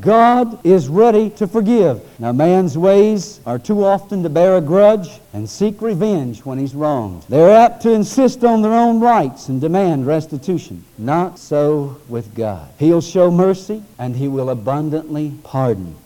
[0.00, 2.02] God is ready to forgive.
[2.18, 6.74] Now, man's ways are too often to bear a grudge and seek revenge when he's
[6.74, 7.24] wronged.
[7.28, 10.84] They're apt to insist on their own rights and demand restitution.
[10.98, 12.68] Not so with God.
[12.78, 15.96] He'll show mercy and he will abundantly pardon.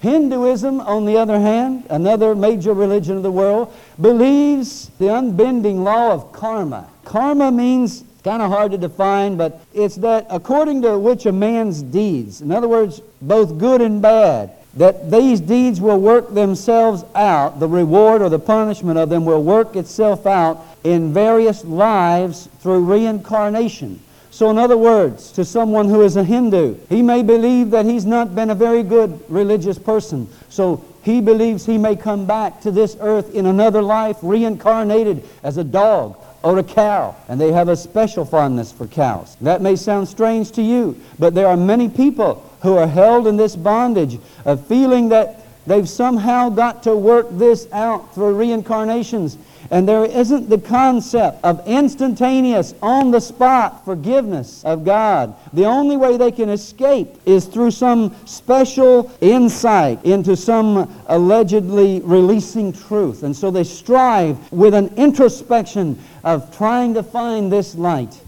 [0.00, 6.12] Hinduism, on the other hand, another major religion of the world, believes the unbending law
[6.12, 6.88] of karma.
[7.04, 11.80] Karma means kind of hard to define, but it's that according to which a man's
[11.80, 17.60] deeds, in other words, both good and bad, that these deeds will work themselves out,
[17.60, 22.80] the reward or the punishment of them will work itself out in various lives through
[22.80, 24.00] reincarnation.
[24.32, 28.04] So, in other words, to someone who is a Hindu, he may believe that he's
[28.04, 30.28] not been a very good religious person.
[30.48, 35.58] So, he believes he may come back to this earth in another life, reincarnated as
[35.58, 39.36] a dog or a cow, and they have a special fondness for cows.
[39.40, 43.36] That may sound strange to you, but there are many people who are held in
[43.36, 49.38] this bondage of feeling that they've somehow got to work this out through reincarnations
[49.70, 55.34] and there isn't the concept of instantaneous, on the spot forgiveness of God.
[55.52, 62.72] The only way they can escape is through some special insight into some allegedly releasing
[62.72, 63.22] truth.
[63.22, 68.20] And so they strive with an introspection of trying to find this light.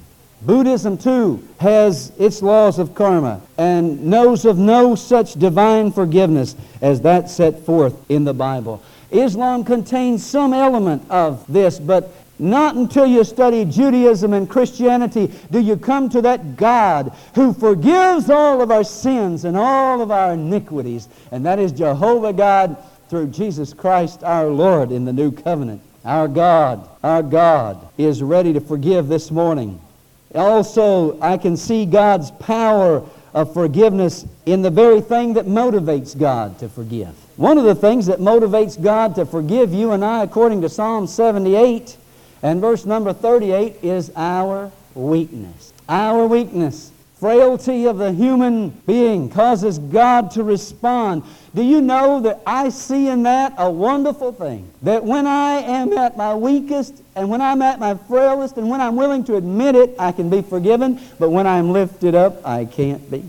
[0.42, 7.00] Buddhism, too, has its laws of karma and knows of no such divine forgiveness as
[7.00, 8.82] that set forth in the Bible.
[9.10, 15.58] Islam contains some element of this, but not until you study Judaism and Christianity do
[15.58, 20.34] you come to that God who forgives all of our sins and all of our
[20.34, 21.08] iniquities.
[21.32, 22.76] And that is Jehovah God
[23.08, 25.82] through Jesus Christ our Lord in the new covenant.
[26.04, 29.80] Our God, our God is ready to forgive this morning.
[30.34, 33.02] Also, I can see God's power
[33.34, 37.14] of forgiveness in the very thing that motivates God to forgive.
[37.36, 41.06] One of the things that motivates God to forgive you and I, according to Psalm
[41.06, 41.96] 78
[42.42, 45.72] and verse number 38, is our weakness.
[45.88, 46.90] Our weakness.
[47.20, 51.24] Frailty of the human being causes God to respond.
[51.52, 54.70] Do you know that I see in that a wonderful thing?
[54.82, 58.80] That when I am at my weakest and when I'm at my frailest and when
[58.80, 62.66] I'm willing to admit it, I can be forgiven, but when I'm lifted up, I
[62.66, 63.28] can't be.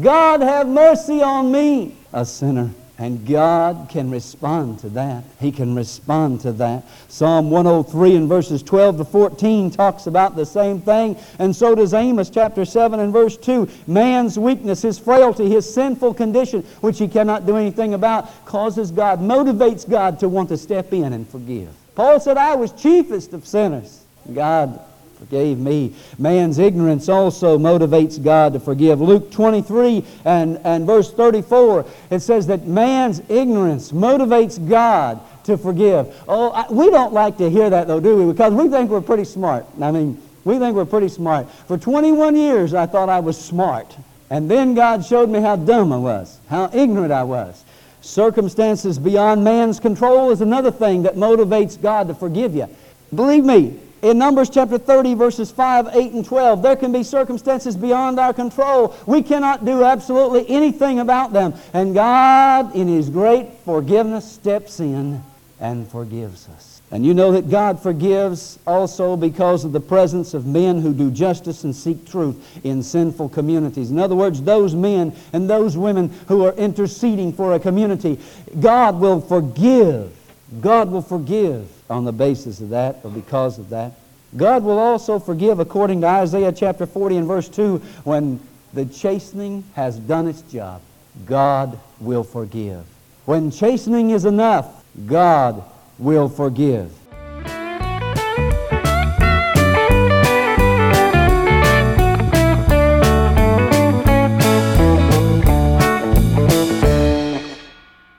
[0.00, 2.70] God have mercy on me, a sinner.
[3.00, 5.24] And God can respond to that.
[5.40, 6.84] He can respond to that.
[7.08, 11.16] Psalm 103 and verses 12 to 14 talks about the same thing.
[11.38, 13.66] And so does Amos chapter 7 and verse 2.
[13.86, 19.18] Man's weakness, his frailty, his sinful condition, which he cannot do anything about, causes God,
[19.18, 21.74] motivates God to want to step in and forgive.
[21.94, 24.04] Paul said, I was chiefest of sinners.
[24.34, 24.78] God
[25.20, 25.94] forgave me.
[26.18, 29.00] Man's ignorance also motivates God to forgive.
[29.00, 36.14] Luke 23 and, and verse 34, it says that man's ignorance motivates God to forgive.
[36.26, 38.32] Oh, I, we don't like to hear that though, do we?
[38.32, 39.66] Because we think we're pretty smart.
[39.80, 41.50] I mean, we think we're pretty smart.
[41.68, 43.94] For 21 years, I thought I was smart.
[44.30, 47.64] And then God showed me how dumb I was, how ignorant I was.
[48.00, 52.68] Circumstances beyond man's control is another thing that motivates God to forgive you.
[53.14, 57.76] Believe me, in Numbers chapter 30, verses 5, 8, and 12, there can be circumstances
[57.76, 58.96] beyond our control.
[59.06, 61.54] We cannot do absolutely anything about them.
[61.72, 65.22] And God, in His great forgiveness, steps in
[65.60, 66.80] and forgives us.
[66.92, 71.10] And you know that God forgives also because of the presence of men who do
[71.10, 73.92] justice and seek truth in sinful communities.
[73.92, 78.18] In other words, those men and those women who are interceding for a community,
[78.58, 80.16] God will forgive.
[80.60, 83.92] God will forgive on the basis of that or because of that.
[84.36, 88.40] God will also forgive according to Isaiah chapter 40 and verse 2 when
[88.72, 90.80] the chastening has done its job.
[91.26, 92.84] God will forgive.
[93.26, 95.62] When chastening is enough, God
[95.98, 96.92] will forgive.